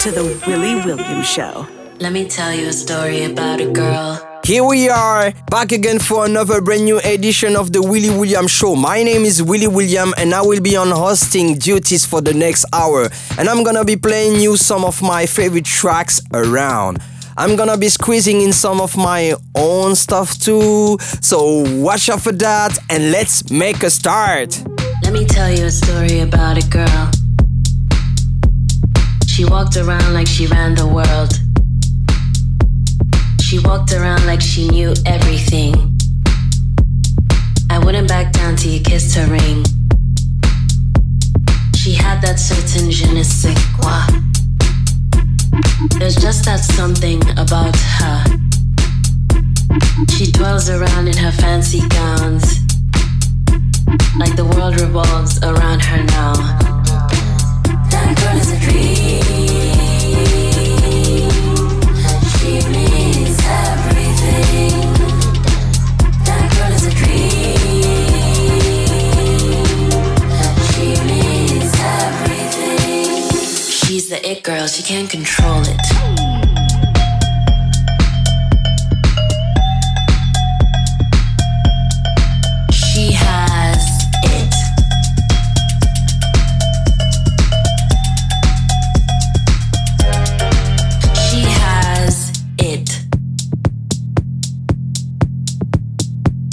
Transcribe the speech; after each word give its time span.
To 0.00 0.10
the 0.10 0.24
Willy 0.46 0.76
Williams 0.76 1.28
Show. 1.28 1.68
Let 1.98 2.14
me 2.14 2.26
tell 2.26 2.54
you 2.54 2.68
a 2.68 2.72
story 2.72 3.24
about 3.24 3.60
a 3.60 3.70
girl. 3.70 4.40
Here 4.42 4.64
we 4.64 4.88
are, 4.88 5.32
back 5.50 5.72
again 5.72 5.98
for 5.98 6.24
another 6.24 6.62
brand 6.62 6.86
new 6.86 7.00
edition 7.00 7.54
of 7.54 7.74
the 7.74 7.82
Willy 7.82 8.08
Williams 8.08 8.50
Show. 8.50 8.74
My 8.74 9.02
name 9.02 9.26
is 9.26 9.42
Willy 9.42 9.66
William 9.66 10.14
and 10.16 10.34
I 10.34 10.40
will 10.40 10.62
be 10.62 10.74
on 10.74 10.88
hosting 10.88 11.58
duties 11.58 12.06
for 12.06 12.22
the 12.22 12.32
next 12.32 12.64
hour. 12.72 13.10
And 13.36 13.46
I'm 13.46 13.62
gonna 13.62 13.84
be 13.84 13.96
playing 13.96 14.40
you 14.40 14.56
some 14.56 14.86
of 14.86 15.02
my 15.02 15.26
favorite 15.26 15.66
tracks 15.66 16.22
around. 16.32 17.02
I'm 17.36 17.54
gonna 17.54 17.76
be 17.76 17.90
squeezing 17.90 18.40
in 18.40 18.54
some 18.54 18.80
of 18.80 18.96
my 18.96 19.34
own 19.54 19.96
stuff 19.96 20.38
too. 20.38 20.96
So 21.20 21.62
watch 21.78 22.08
out 22.08 22.22
for 22.22 22.32
that 22.32 22.78
and 22.88 23.12
let's 23.12 23.50
make 23.50 23.82
a 23.82 23.90
start. 23.90 24.64
Let 25.02 25.12
me 25.12 25.26
tell 25.26 25.50
you 25.50 25.66
a 25.66 25.70
story 25.70 26.20
about 26.20 26.56
a 26.56 26.66
girl. 26.70 27.10
She 29.32 29.44
walked 29.44 29.76
around 29.76 30.12
like 30.12 30.26
she 30.26 30.48
ran 30.48 30.74
the 30.74 30.86
world. 30.86 31.32
She 33.40 33.60
walked 33.60 33.92
around 33.92 34.26
like 34.26 34.40
she 34.40 34.68
knew 34.68 34.92
everything. 35.06 35.96
I 37.70 37.78
wouldn't 37.78 38.08
back 38.08 38.32
down 38.32 38.56
till 38.56 38.72
you 38.72 38.80
kissed 38.80 39.14
her 39.16 39.26
ring. 39.28 39.64
She 41.76 41.94
had 41.94 42.20
that 42.22 42.38
certain 42.40 42.90
je 42.90 43.06
ne 43.14 43.22
sais 43.22 43.56
quoi. 43.78 44.02
There's 45.98 46.16
just 46.16 46.44
that 46.46 46.60
something 46.60 47.22
about 47.38 47.76
her. 47.76 48.24
She 50.10 50.32
twirls 50.32 50.68
around 50.68 51.06
in 51.06 51.16
her 51.16 51.32
fancy 51.32 51.80
gowns, 51.88 52.60
like 54.18 54.34
the 54.34 54.44
world 54.56 54.80
revolves 54.80 55.40
around 55.44 55.82
her 55.84 56.02
now. 56.18 56.34
That 57.92 58.18
girl 58.18 58.36
is 58.36 58.50
a 58.50 58.58
dream. 58.58 59.09
It 74.24 74.42
girl, 74.42 74.66
she 74.66 74.82
can't 74.82 75.08
control 75.08 75.62
it. 75.62 76.30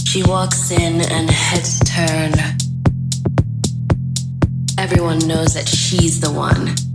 She 0.06 0.24
walks 0.24 0.72
in 0.72 1.02
and 1.02 1.30
heads 1.30 1.80
turn. 1.80 2.34
Everyone 4.80 5.20
knows 5.28 5.54
that 5.54 5.68
she's 5.68 6.20
the 6.20 6.32
one 6.32 6.87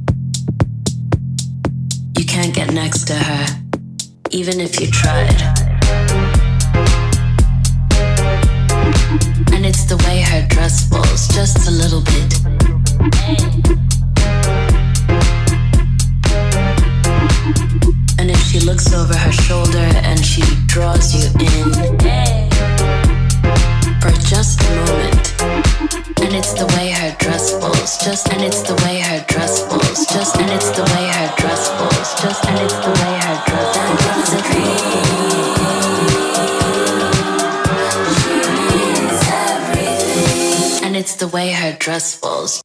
can't 2.32 2.54
get 2.54 2.72
next 2.72 3.04
to 3.04 3.12
her, 3.12 3.44
even 4.31 4.59
if 4.59 4.81
you 4.81 4.87
tried. 4.87 5.38
And 9.53 9.66
it's 9.66 9.84
the 9.84 10.03
way 10.06 10.22
her 10.22 10.47
dress 10.48 10.88
falls, 10.88 11.28
just 11.28 11.69
a 11.69 11.70
little 11.70 12.00
bit. 12.00 12.32
And 18.19 18.31
if 18.31 18.41
she 18.44 18.60
looks 18.60 18.94
over 18.94 19.14
her 19.14 19.32
shoulder 19.32 19.91
and 20.09 20.25
she 20.25 20.43
draws 20.69 21.12
you 21.14 21.28
in 21.38 21.70
for 24.00 24.12
just 24.26 24.59
a 24.62 24.75
moment. 24.87 25.41
And 26.22 26.32
it's 26.34 26.52
the 26.54 26.66
way 26.76 26.90
her 26.90 27.16
dress 27.18 27.50
falls, 27.58 27.98
just 28.04 28.32
and 28.32 28.42
it's 28.42 28.62
the 28.62 28.74
way 28.84 29.00
her 29.00 29.24
dress 29.28 29.66
falls, 29.66 30.06
just 30.06 30.36
and 30.36 30.50
it's 30.50 30.70
the 30.70 30.82
way 30.82 31.06
her 31.16 31.34
dress 31.36 31.68
falls, 31.68 32.14
just 32.22 32.44
and 32.46 32.58
it's 32.58 32.74
the 32.74 32.90
way 33.00 33.12
her 33.24 33.36
dress 33.46 33.76
falls. 33.76 34.02
And 40.84 40.96
it's 40.96 41.16
the 41.16 41.28
way 41.28 41.52
her 41.52 41.76
dress 41.78 42.14
falls. 42.14 42.62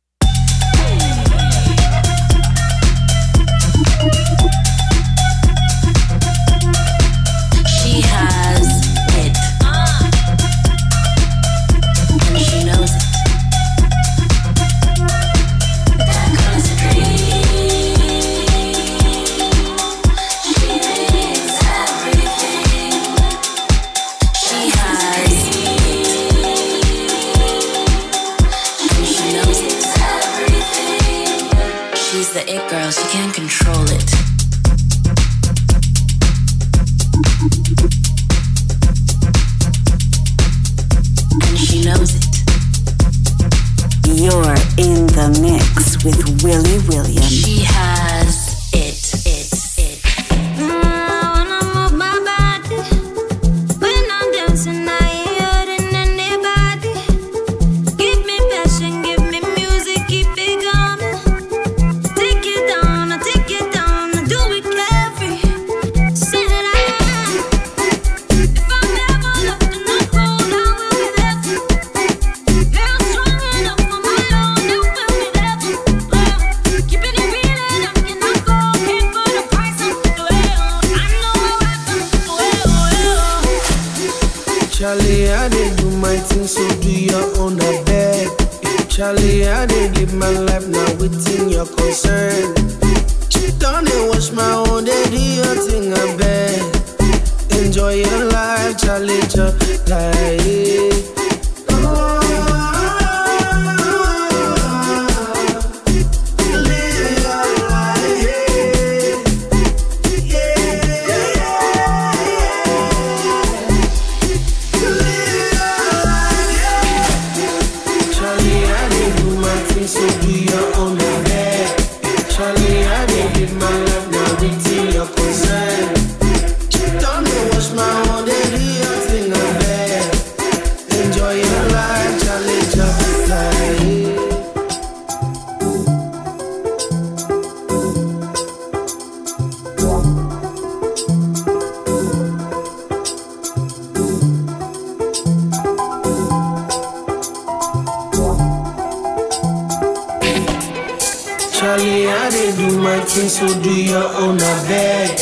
Do 151.77 152.79
my 152.79 152.99
thing, 153.01 153.29
so 153.29 153.47
do 153.61 153.69
your 153.69 154.07
own, 154.21 154.39
I 154.41 154.67
beg. 154.67 155.17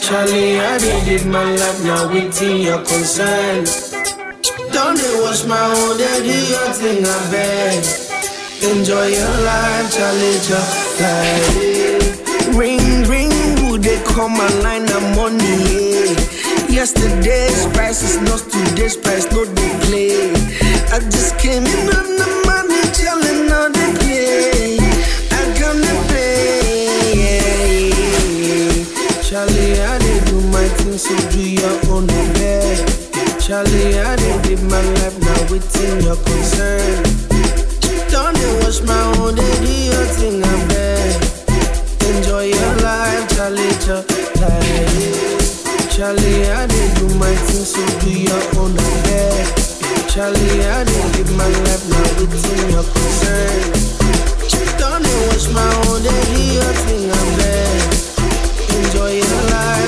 Charlie, 0.00 0.58
I 0.58 0.78
did 0.78 1.06
live 1.06 1.26
my 1.26 1.44
life, 1.44 1.84
now 1.84 2.08
waiting 2.08 2.62
your 2.62 2.78
concern. 2.78 3.64
Don't 4.72 4.96
they 4.96 5.14
wash 5.22 5.44
my 5.44 5.60
own, 5.60 5.98
they 5.98 6.20
do 6.22 6.38
your 6.48 6.70
thing, 6.72 7.04
I 7.04 7.30
beg. 7.30 7.84
Enjoy 8.64 9.06
your 9.06 9.36
life, 9.44 9.92
Charlie, 9.94 10.38
just 10.48 11.00
like 11.00 12.56
Ring, 12.56 13.04
ring, 13.04 13.30
would 13.70 13.82
they 13.82 14.02
come 14.04 14.38
line 14.62 14.90
of 14.90 15.02
money? 15.14 16.16
Yesterday's 16.68 17.66
price 17.74 18.02
is 18.02 18.16
not 18.22 18.40
today's 18.50 18.96
price, 18.96 19.30
no 19.30 19.44
they 19.44 19.72
play. 19.86 20.32
I 20.90 21.00
just 21.10 21.38
came 21.38 21.64
in 21.64 21.88
on 21.98 22.08
the 22.20 22.28
money, 22.46 22.80
chillin' 22.96 23.50
on 23.52 23.72
the 23.72 23.98
play. 24.00 24.57
My 30.84 30.96
so 30.96 31.16
do 31.30 31.42
your 31.42 31.76
own 31.90 32.06
bed. 32.06 32.78
Charlie, 33.40 33.98
I 33.98 34.16
didn't 34.16 34.42
live 34.46 34.62
my 34.70 34.82
life, 35.00 35.18
now 35.20 35.40
waiting 35.50 36.02
your 36.04 36.16
concern. 36.16 37.02
Don't 38.10 38.36
wash 38.62 38.80
my 38.82 39.00
own, 39.18 39.34
they 39.34 39.54
do 39.64 39.72
your 39.88 40.06
thing, 40.18 40.42
I 40.42 40.54
bet. 40.68 41.16
Enjoy 42.12 42.44
your 42.52 42.74
life, 42.82 43.24
Charlie, 43.34 43.74
Charlie. 43.80 44.18
Charlie, 45.94 46.46
I 46.46 46.66
didn't 46.66 46.94
do 47.00 47.06
my 47.18 47.34
thing, 47.46 47.64
so 47.64 47.82
do 48.04 48.10
your 48.12 48.44
own 48.60 48.76
affair. 48.76 49.34
Charlie, 50.08 50.62
I 50.64 50.84
didn't 50.84 51.12
live 51.16 51.32
my 51.36 51.48
life, 51.66 51.84
now 51.88 52.08
within 52.20 52.70
your 52.70 52.84
concern. 52.84 53.72
Don't 54.78 55.02
wash 55.28 55.48
my 55.50 55.68
own, 55.88 56.02
they 56.02 56.22
do 56.32 56.42
your 56.54 56.72
thing, 56.86 57.10
I'm 57.10 57.30
there. 57.38 58.08
Enjoy 58.78 59.10
your 59.10 59.42
life, 59.50 59.87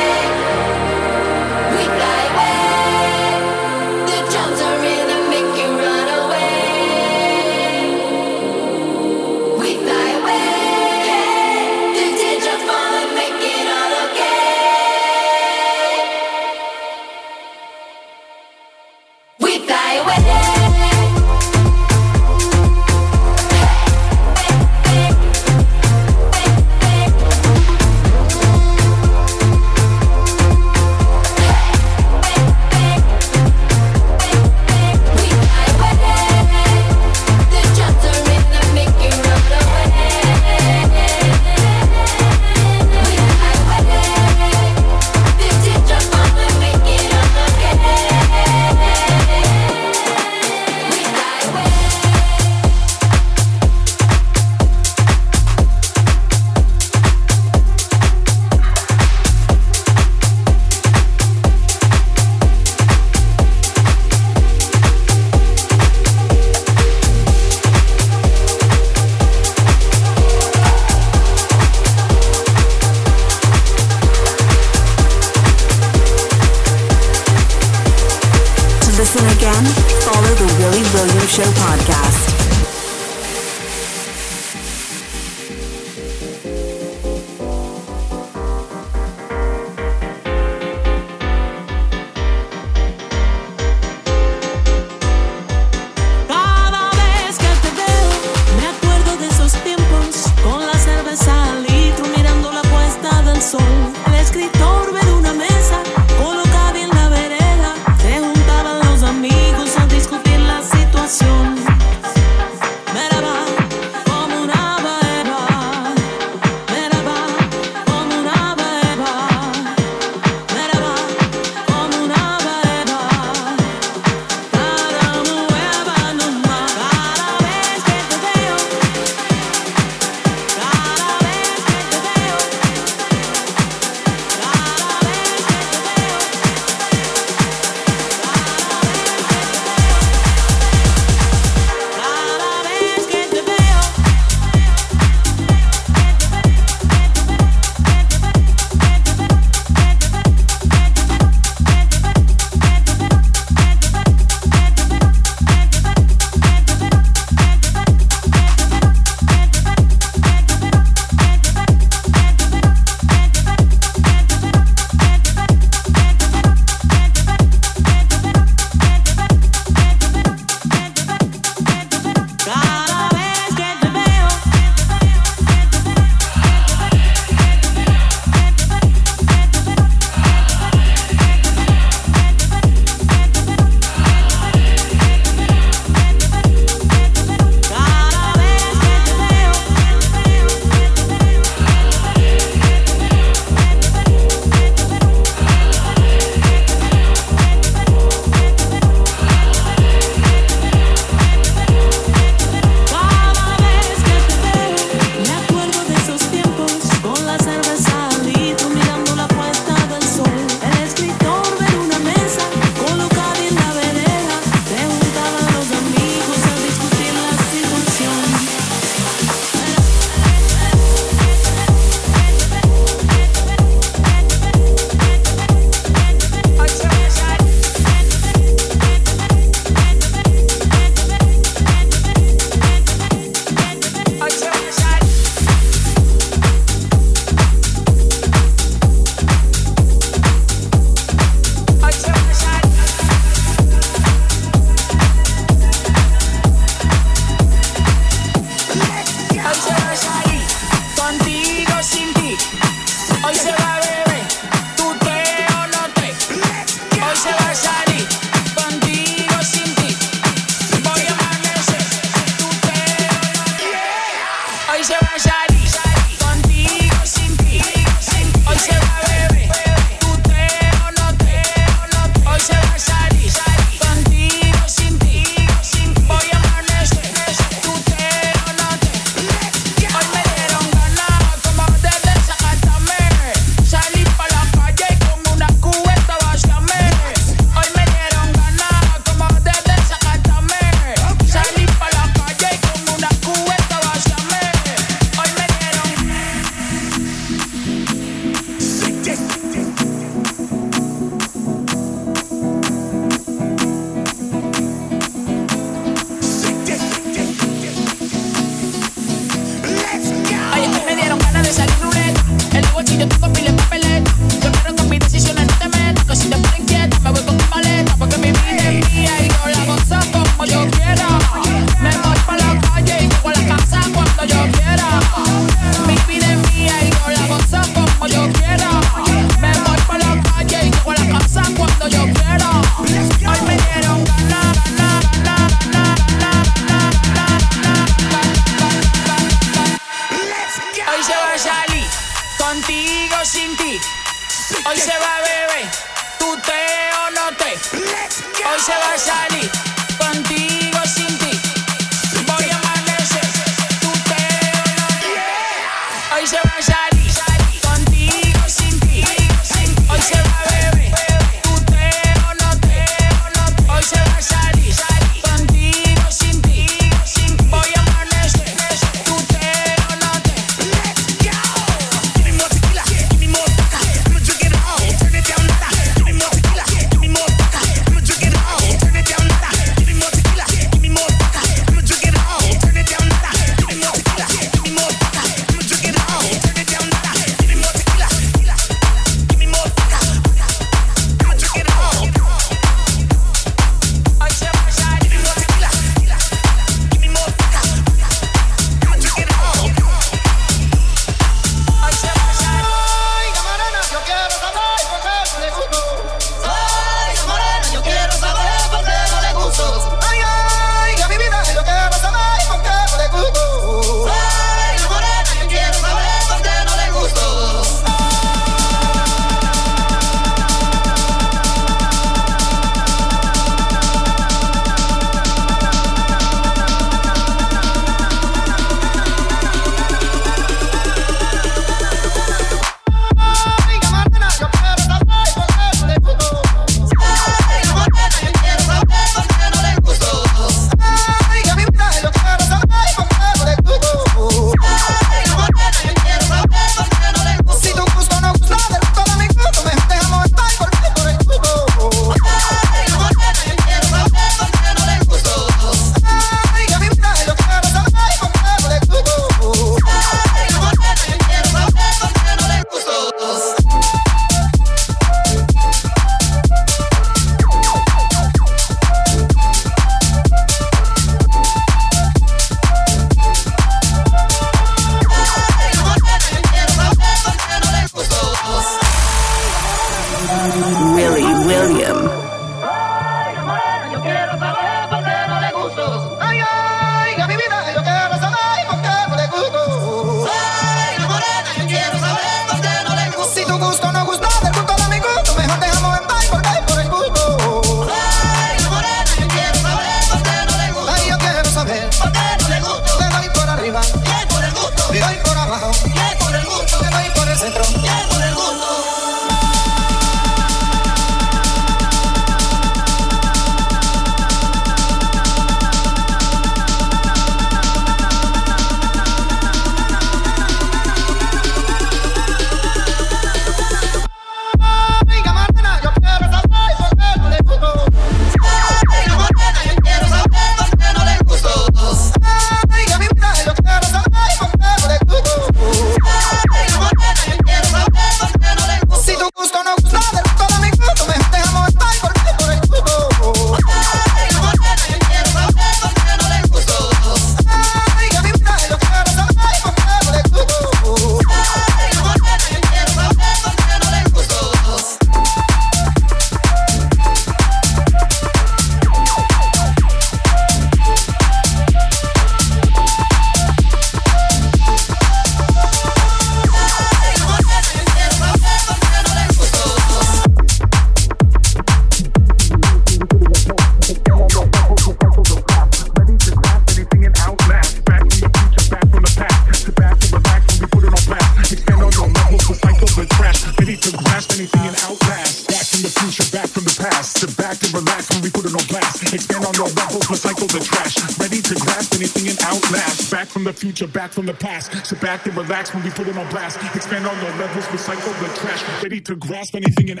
anything 584.34 584.66
and 584.66 584.76
outlast. 584.82 585.46
Back 585.48 585.66
from 585.66 585.82
the 585.82 585.92
future, 585.94 586.26
back 586.34 586.48
from 586.48 586.64
the 586.64 586.74
past. 586.74 587.18
Sit 587.18 587.36
back 587.36 587.62
and 587.62 587.72
relax 587.72 588.10
when 588.10 588.22
we 588.22 588.30
put 588.30 588.44
it 588.44 588.54
on 588.54 588.66
blast. 588.66 589.02
Expand 589.14 589.44
on 589.46 589.54
your 589.54 589.70
levels, 589.78 590.04
recycle 590.10 590.50
the 590.50 590.60
trash. 590.60 590.98
Ready 591.18 591.40
to 591.40 591.54
grasp 591.54 591.94
anything 591.94 592.28
and 592.28 592.38
outlast. 592.42 593.10
Back 593.10 593.28
from 593.28 593.44
the 593.44 593.52
future, 593.52 593.86
back 593.86 594.10
from 594.10 594.26
the 594.26 594.34
past. 594.34 594.74
Sit 594.86 595.00
back 595.00 595.26
and 595.26 595.36
relax 595.36 595.72
when 595.72 595.84
we 595.84 595.90
put 595.90 596.08
it 596.08 596.16
on 596.16 596.28
blast. 596.30 596.58
Expand 596.74 597.06
on 597.06 597.16
your 597.22 597.34
levels, 597.38 597.64
recycle 597.66 598.12
the 598.20 598.28
trash. 598.40 598.62
Ready 598.82 599.00
to 599.00 599.14
grasp 599.16 599.54
anything 599.54 599.90
and. 599.90 600.00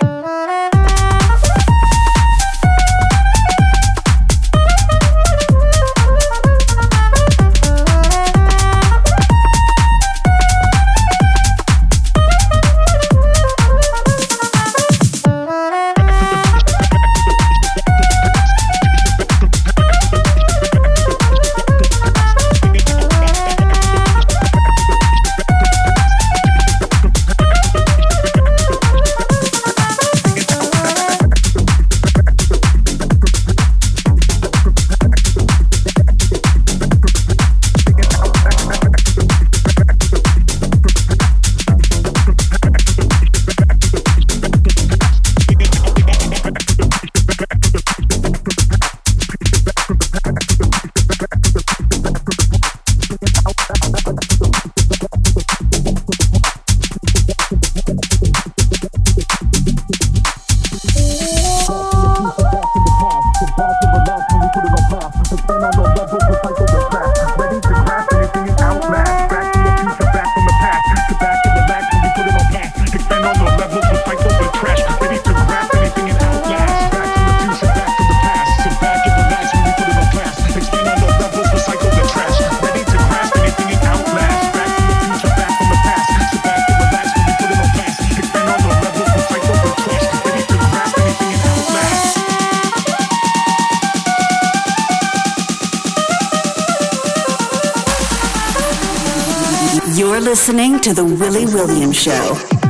You're 100.14 100.22
listening 100.22 100.78
to 100.82 100.94
The 100.94 101.04
Willy 101.04 101.44
Williams 101.46 102.00
Show. 102.00 102.63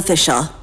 Willy 0.00 0.57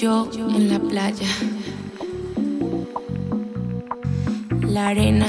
yo 0.00 0.28
en 0.54 0.68
la 0.68 0.78
playa. 0.78 1.26
La 4.62 4.88
arena, 4.88 5.26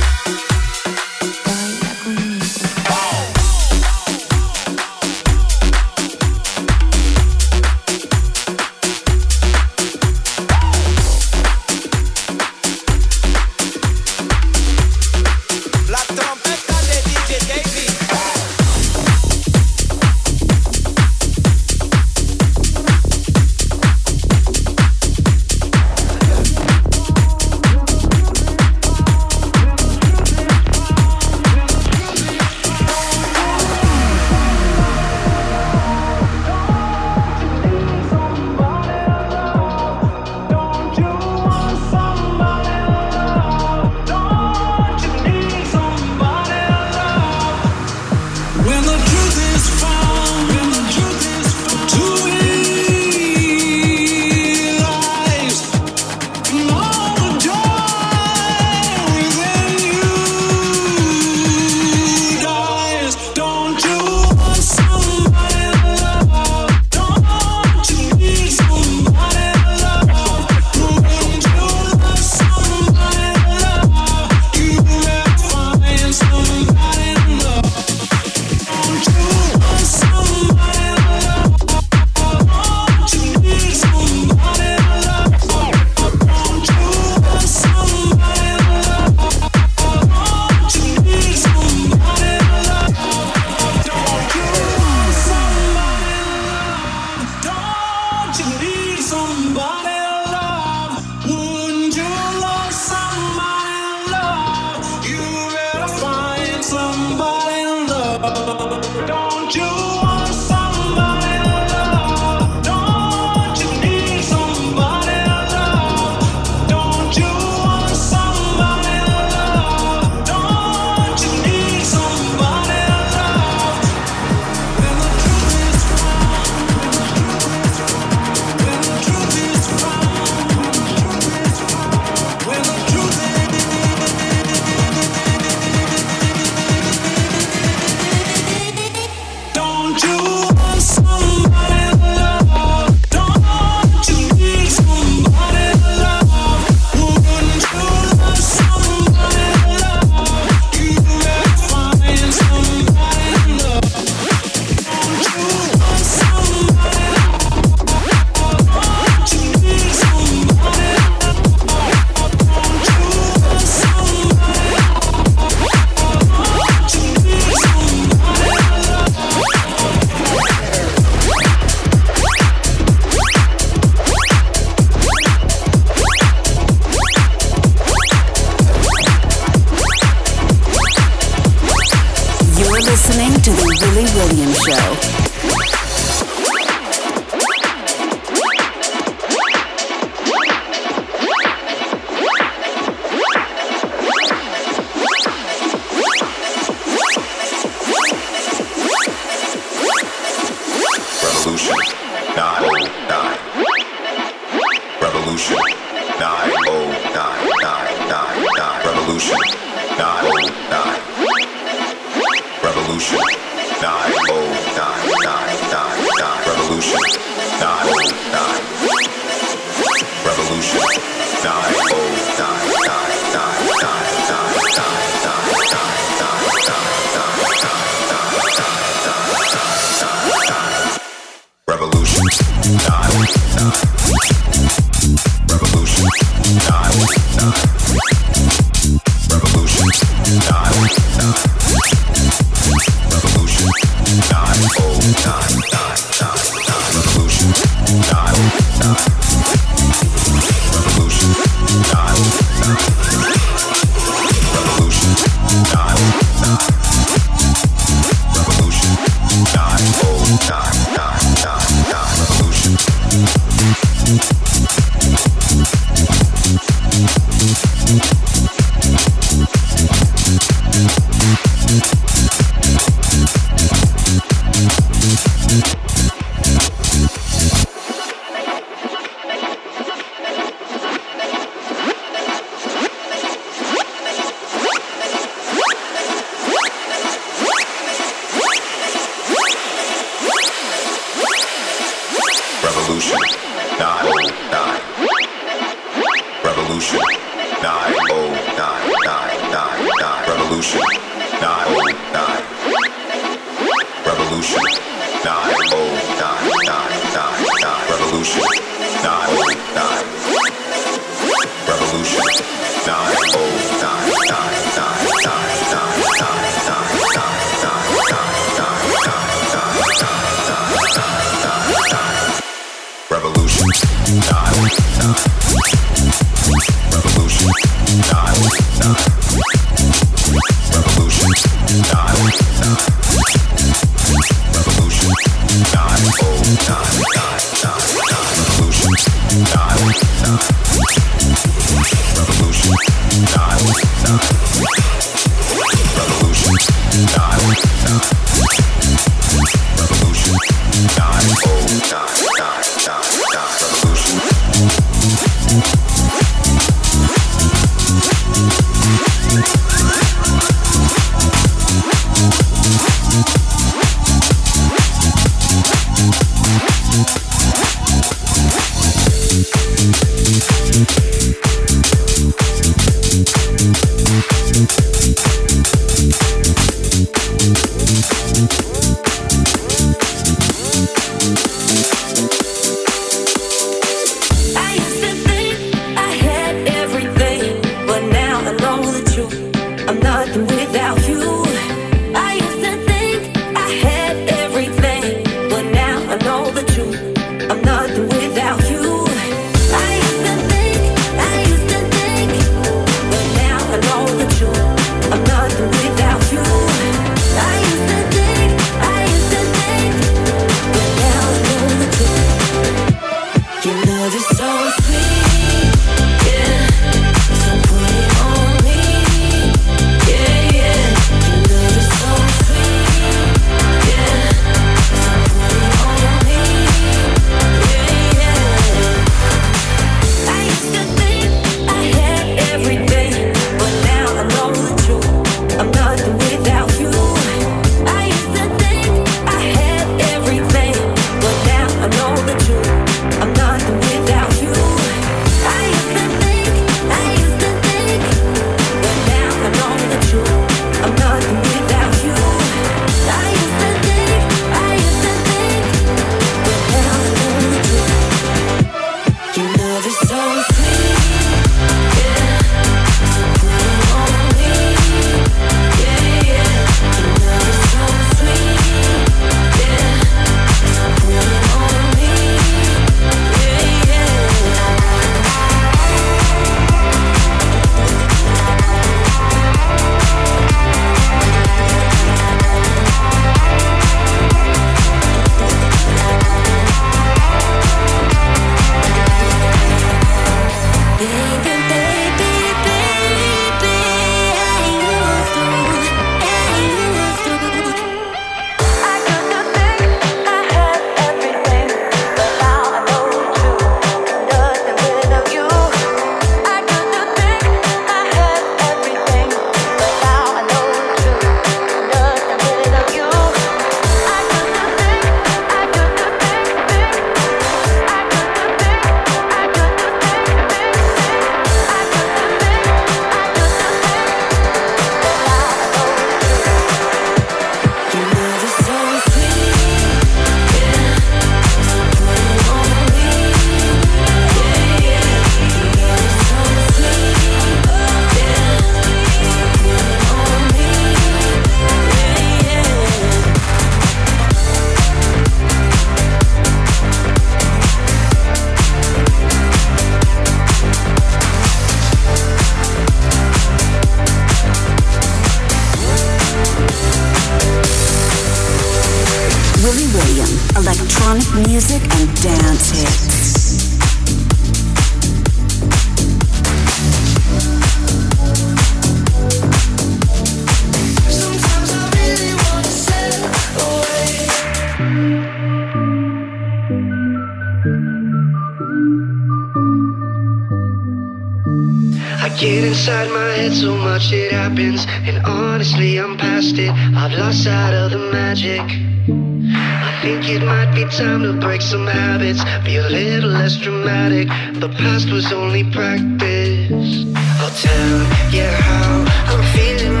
be 592.71 592.77
a 592.77 592.89
little 592.89 593.29
less 593.29 593.57
dramatic. 593.57 594.27
The 594.59 594.69
past 594.69 595.11
was 595.11 595.31
only 595.33 595.63
practice. 595.71 597.05
I'll 597.41 597.49
tell 597.49 597.99
you 598.31 598.47
how 598.47 599.05
I'm 599.27 599.43
feeling. 599.53 600.00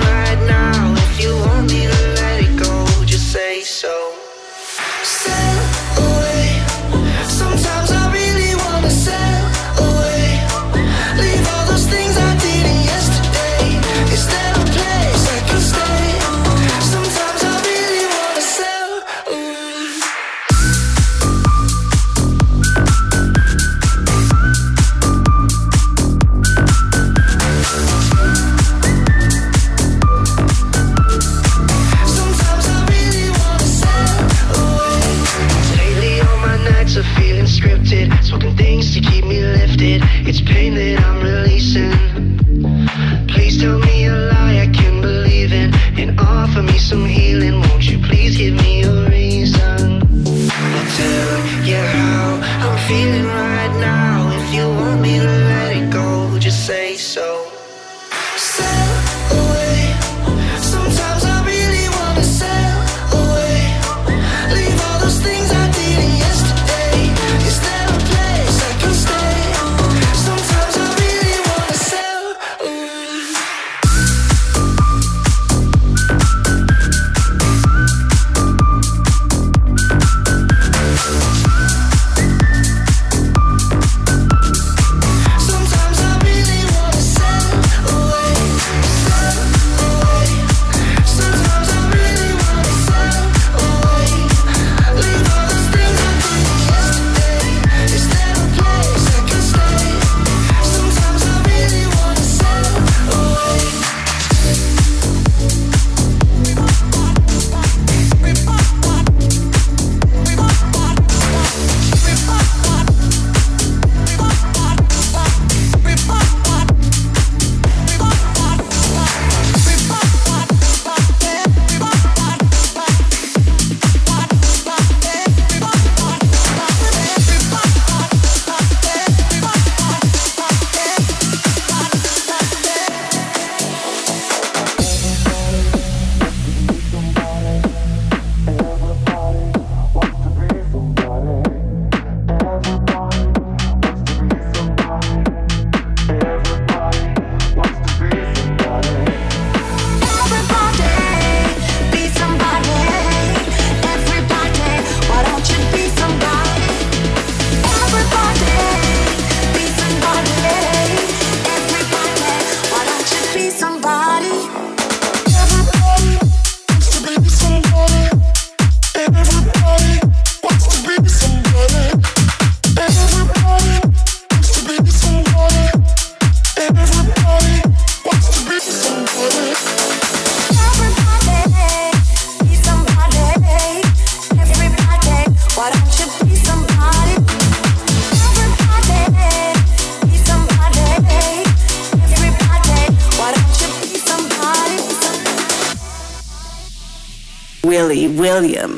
William. 198.41 198.70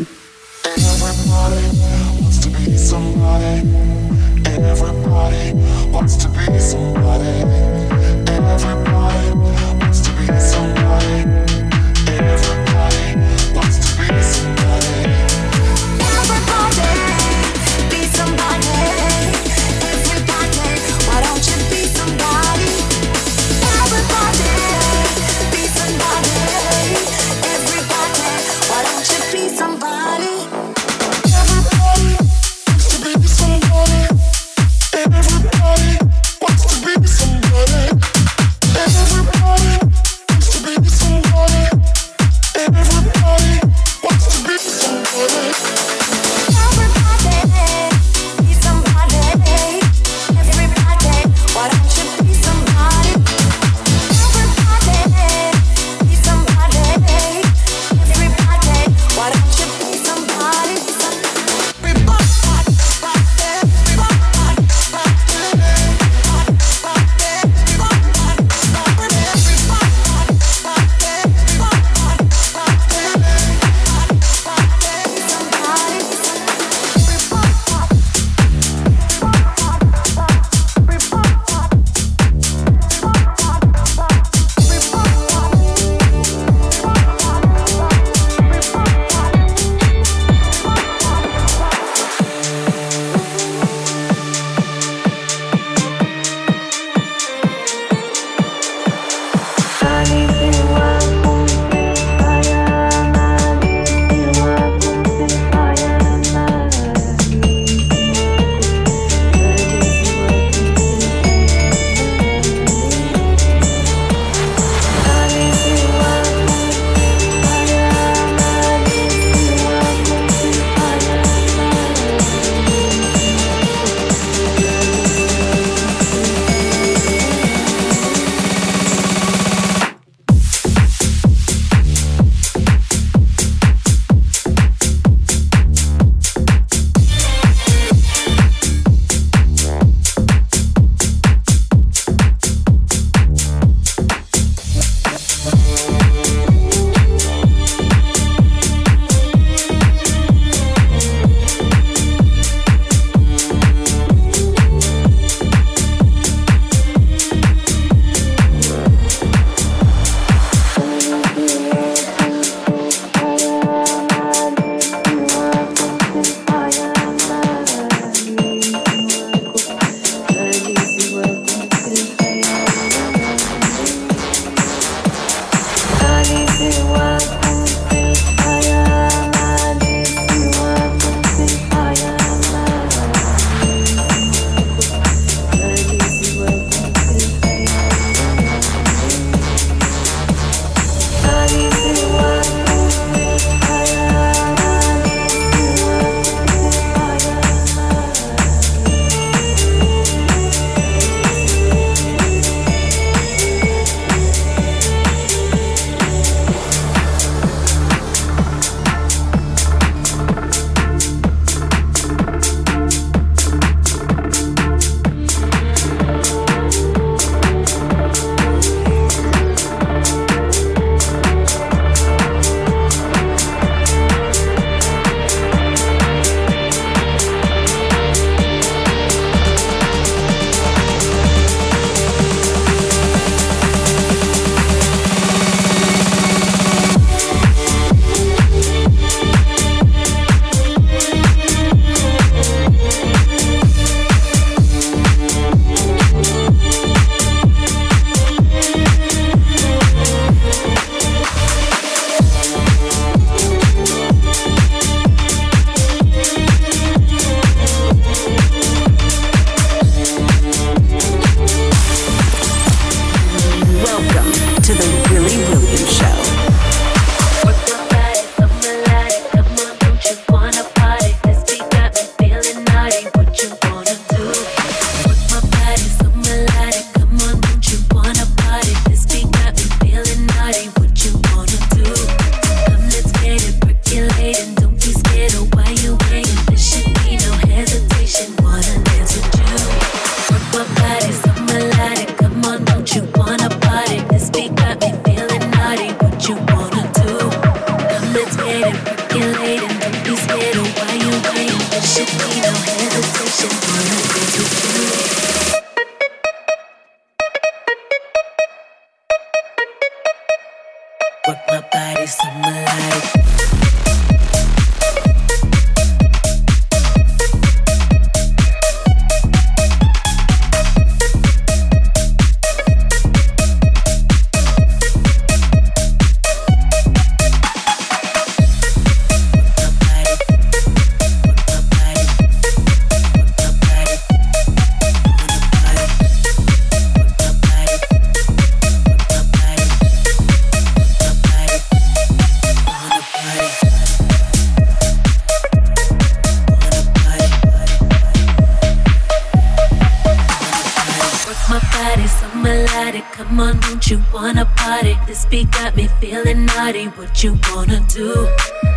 melodic. 352.44 353.06
Come 353.14 353.39
on, 353.39 353.60
don't 353.62 353.89
you 353.89 354.02
wanna 354.14 354.46
party? 354.58 354.96
This 355.08 355.26
beat 355.26 355.50
got 355.52 355.76
me 355.76 355.88
feeling 356.00 356.46
naughty. 356.46 356.86
What 356.98 357.24
you 357.24 357.39
wanna 357.50 357.80
do? 357.88 358.30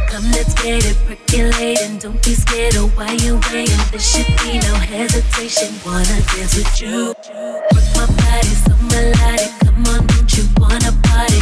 Come, 0.09 0.31
let's 0.31 0.55
get 0.63 0.87
it 0.87 0.97
percolating. 1.07 1.99
Don't 1.99 2.23
be 2.23 2.35
scared 2.35 2.77
of 2.77 2.97
why 2.97 3.13
you 3.25 3.41
waiting. 3.51 3.83
There 3.91 4.01
should 4.01 4.31
be 4.43 4.59
no 4.59 4.75
hesitation. 4.95 5.75
Wanna 5.85 6.19
dance 6.33 6.57
with 6.57 6.81
you? 6.81 7.15
Work 7.75 7.89
my 7.99 8.07
body 8.07 8.55
so 8.65 8.75
melodic. 8.91 9.51
Come 9.65 9.87
on, 9.93 10.07
don't 10.07 10.37
you 10.37 10.45
wanna 10.59 10.93
party? 11.03 11.36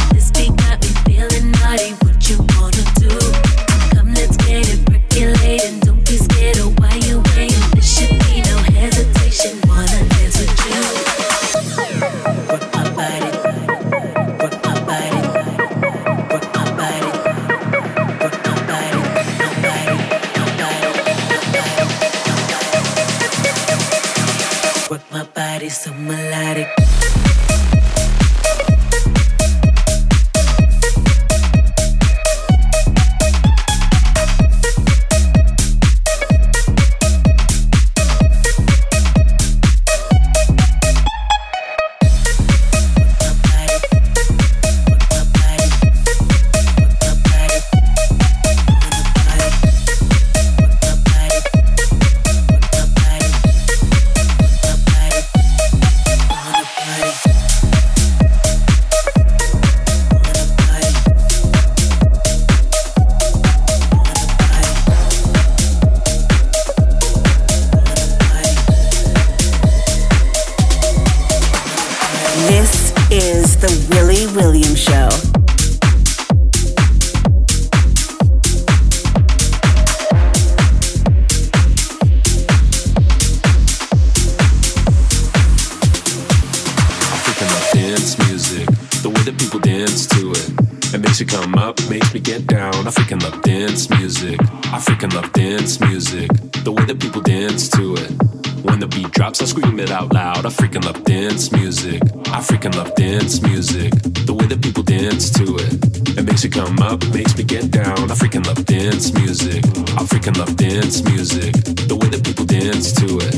it. 90.35 90.93
It 90.93 90.99
makes 90.99 91.19
you 91.19 91.25
come 91.25 91.55
up, 91.55 91.79
makes 91.89 92.13
me 92.13 92.19
get 92.19 92.47
down. 92.47 92.73
I 92.73 92.91
freaking 92.91 93.21
love 93.23 93.41
dance 93.41 93.89
music. 93.89 94.39
I 94.41 94.79
freaking 94.79 95.13
love 95.13 95.31
dance 95.33 95.79
music. 95.79 96.29
The 96.63 96.71
way 96.71 96.85
that 96.85 96.99
people 96.99 97.21
dance 97.21 97.69
to 97.69 97.95
it. 97.95 98.34
When 98.65 98.79
the 98.79 98.87
beat 98.87 99.11
drops, 99.11 99.41
I 99.43 99.45
scream 99.45 99.79
it 99.79 99.91
out 99.91 100.11
loud. 100.11 100.43
I 100.43 100.49
freaking 100.49 100.83
love 100.85 101.03
dance 101.03 101.51
music. 101.51 102.01
I 102.33 102.41
freaking 102.41 102.75
love 102.75 102.95
dance 102.95 103.39
music. 103.43 103.93
The 104.25 104.33
way 104.33 104.47
that 104.47 104.61
people 104.63 104.81
dance 104.81 105.29
to 105.37 105.45
it. 105.65 106.17
It 106.17 106.25
makes 106.25 106.43
me 106.43 106.49
come 106.49 106.79
up, 106.79 107.05
makes 107.13 107.37
me 107.37 107.43
get 107.43 107.69
down. 107.69 108.09
I 108.09 108.15
freaking 108.15 108.45
love 108.47 108.65
dance 108.65 109.13
music. 109.13 109.63
I 109.93 110.01
freaking 110.09 110.37
love 110.37 110.57
dance 110.57 111.03
music. 111.03 111.53
The 111.85 111.95
way 111.95 112.07
that 112.09 112.23
people 112.25 112.45
dance 112.45 112.91
to 112.93 113.05
it. 113.29 113.37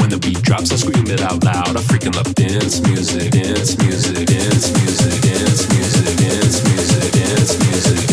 When 0.00 0.08
the 0.08 0.18
beat 0.18 0.40
drops, 0.40 0.72
I 0.72 0.76
scream 0.76 1.06
it 1.06 1.20
out 1.20 1.44
loud. 1.44 1.76
I 1.76 1.82
freaking 1.84 2.16
love 2.16 2.34
dance 2.34 2.80
music. 2.80 3.30
Dance 3.30 3.76
music. 3.76 4.24
Dance 4.26 4.72
music. 4.72 5.20
Dance 5.20 5.68
music. 5.68 6.16
Dance 6.16 6.64
music. 6.64 7.12
Dance 7.12 7.12
music. 7.12 7.12
Dance 7.12 7.52
music. 7.60 8.11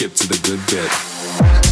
skip 0.00 0.14
to 0.14 0.26
the 0.28 0.40
good 0.48 0.60
bit. 0.70 1.69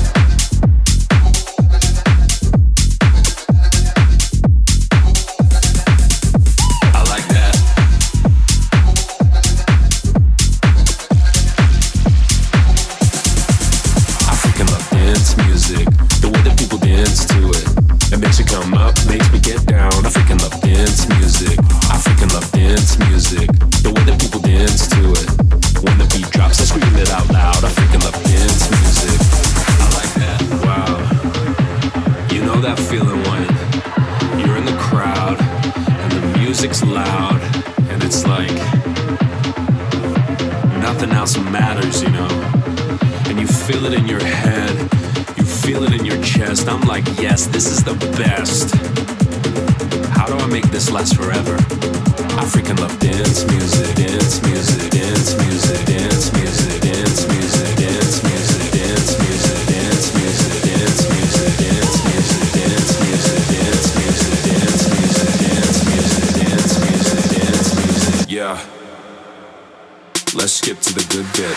skip 70.69 70.81
to 70.81 70.93
the 70.93 71.07
good 71.15 71.25
bit. 71.33 71.57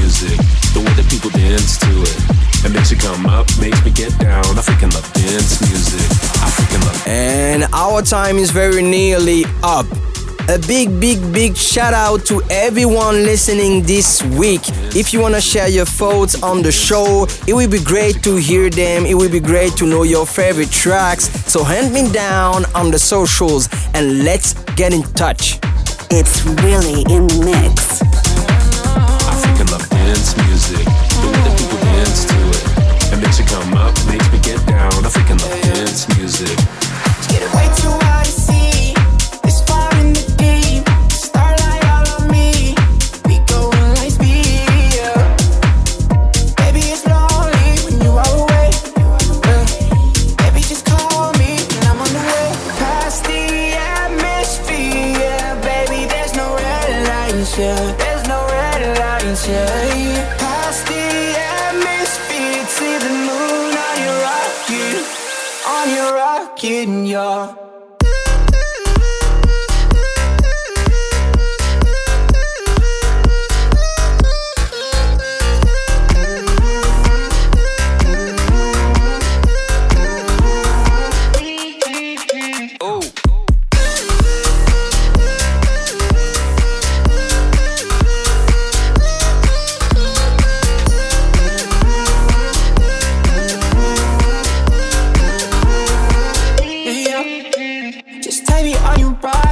music, 0.00 0.38
the 0.72 0.80
way 0.80 0.92
that 0.94 1.06
people 1.08 1.30
dance 1.30 1.78
to 1.78 1.88
it. 2.02 2.64
It 2.64 2.72
makes 2.72 2.90
you 2.90 2.96
come 2.96 3.26
up, 3.26 3.46
makes 3.58 3.82
me 3.84 3.90
get 3.90 4.16
down. 4.18 4.44
I 4.44 4.60
freaking 4.60 4.92
love 4.92 5.10
dance 5.12 5.60
music. 5.62 6.10
I 6.42 6.48
freaking 6.50 6.84
love. 6.84 7.06
And 7.06 7.64
our 7.72 8.02
time 8.02 8.36
is 8.36 8.50
very 8.50 8.82
nearly 8.82 9.44
up. 9.62 9.86
A 10.46 10.58
big, 10.58 11.00
big, 11.00 11.32
big 11.32 11.56
shout 11.56 11.94
out 11.94 12.26
to 12.26 12.42
everyone 12.50 13.24
listening 13.24 13.82
this 13.82 14.22
week. 14.22 14.60
If 14.94 15.14
you 15.14 15.20
want 15.20 15.34
to 15.34 15.40
share 15.40 15.68
your 15.68 15.86
thoughts 15.86 16.42
on 16.42 16.60
the 16.60 16.70
show, 16.70 17.26
it 17.48 17.54
will 17.54 17.68
be 17.68 17.82
great 17.82 18.22
to 18.24 18.36
hear 18.36 18.68
them. 18.68 19.06
It 19.06 19.14
will 19.14 19.30
be 19.30 19.40
great 19.40 19.72
to 19.78 19.86
know 19.86 20.02
your 20.02 20.26
favorite 20.26 20.70
tracks. 20.70 21.30
So 21.50 21.64
hand 21.64 21.94
me 21.94 22.12
down 22.12 22.66
on 22.74 22.90
the 22.90 22.98
socials 22.98 23.70
and 23.94 24.22
let's 24.22 24.52
get 24.76 24.92
in 24.92 25.02
touch. 25.14 25.58
It's 26.10 26.44
really 26.44 27.00
in 27.08 27.26
the 27.26 27.40
mix. 27.48 28.02
African 29.24 29.66
love 29.68 29.88
dance 29.88 30.36
music. 30.44 30.84
The 30.84 31.28
way 31.32 31.40
that 31.40 31.56
people 31.58 31.78
dance 31.88 32.24
to 32.26 32.36
it. 32.52 33.14
It 33.14 33.22
makes 33.22 33.38
you 33.38 33.46
come 33.46 33.72
up, 33.72 33.94
makes 34.06 34.30
me 34.30 34.38
get 34.40 34.60
down. 34.66 34.92
African 35.06 35.38
love 35.38 35.62
dance 35.62 36.06
music. 36.18 36.83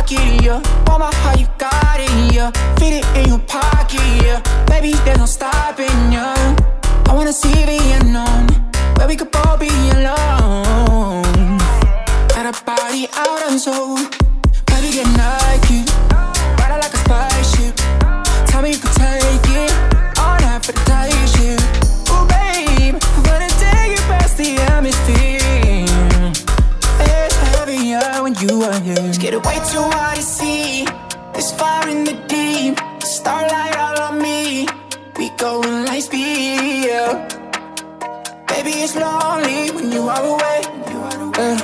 On 0.02 0.08
rocket, 0.08 0.42
yeah. 0.42 0.62
Mama, 0.86 1.10
how 1.14 1.36
you 1.36 1.46
got 1.58 2.00
it, 2.00 2.34
yeah. 2.34 2.50
Fit 2.76 2.92
it 2.92 3.16
in 3.16 3.28
your 3.28 3.38
pocket, 3.40 4.00
yeah. 4.22 4.40
Baby, 4.66 4.94
there's 5.04 5.18
no 5.18 5.26
stopping, 5.26 6.12
yeah. 6.12 6.56
I 7.06 7.14
wanna 7.14 7.32
see 7.32 7.52
the 7.52 7.78
unknown, 8.00 8.46
where 8.96 9.08
we 9.08 9.16
could 9.16 9.30
both 9.30 9.60
be 9.60 9.68
alone. 9.90 11.58
Got 12.28 12.46
a 12.46 12.64
body 12.64 13.08
out 13.12 13.42
and 13.50 13.60
soul, 13.60 13.98
way 29.44 29.58
too 29.72 29.86
hard 29.96 30.16
to 30.16 30.22
see. 30.22 30.86
This 31.34 31.52
far 31.52 31.88
in 31.88 32.04
the 32.04 32.14
deep. 32.28 32.78
Starlight 33.02 33.76
all 33.76 34.00
on 34.08 34.22
me. 34.22 34.66
We 35.18 35.30
going 35.36 35.84
like 35.86 36.02
speed. 36.02 36.84
Yeah. 36.86 37.28
Baby, 38.48 38.72
it's 38.84 38.94
lonely 38.96 39.70
when 39.74 39.90
you 39.92 40.02
are 40.08 40.24
away. 40.34 40.60
Uh, 41.34 41.56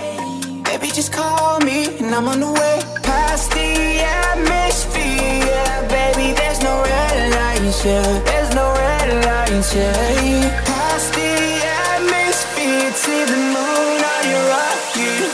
baby, 0.65 0.89
just 0.99 1.13
call 1.13 1.61
me 1.61 1.99
and 1.99 2.15
I'm 2.15 2.27
on 2.29 2.41
the 2.41 2.51
way. 2.61 2.77
Past 3.03 3.53
the 3.53 4.01
atmosphere. 4.01 5.45
Yeah, 5.53 5.87
baby, 5.89 6.33
there's 6.39 6.61
no 6.63 6.75
red 6.83 7.33
lines. 7.39 7.85
Yeah, 7.85 8.21
there's 8.29 8.55
no 8.55 8.67
red 8.73 9.09
lines. 9.27 9.75
Yeah. 9.75 10.65
Past 10.65 11.13
the 11.15 11.31
atmosphere 11.93 12.91
to 13.05 13.15
the 13.33 13.39
moon 13.55 14.01
on 14.13 14.23
your 14.33 14.45
rocket, 14.55 15.31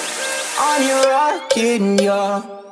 on 0.74 0.86
your 0.88 1.02
rocket, 1.10 2.02
yeah. 2.02 2.63